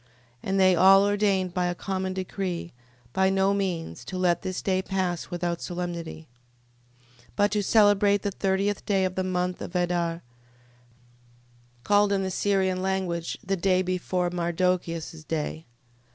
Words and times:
15:36. 0.01 0.07
And 0.49 0.59
they 0.59 0.75
all 0.75 1.03
ordained 1.05 1.53
by 1.53 1.67
a 1.67 1.75
common 1.75 2.11
decree, 2.13 2.73
by 3.13 3.29
no 3.29 3.53
means 3.53 4.03
to 4.05 4.17
let 4.17 4.41
this 4.41 4.59
day 4.63 4.81
pass 4.81 5.29
without 5.29 5.61
solemnity: 5.61 6.27
15:37. 7.19 7.27
But 7.35 7.51
to 7.51 7.61
celebrate 7.61 8.23
the 8.23 8.31
thirteenth 8.31 8.83
day 8.87 9.05
of 9.05 9.13
the 9.13 9.23
month 9.23 9.61
of 9.61 9.75
Adar, 9.75 10.23
called 11.83 12.11
in 12.11 12.23
the 12.23 12.31
Syrian 12.31 12.81
language, 12.81 13.37
the 13.43 13.55
day 13.55 13.83
before 13.83 14.31
Mardochias' 14.31 15.23
day. 15.23 15.67